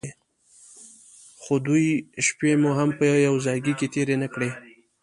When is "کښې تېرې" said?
3.79-4.15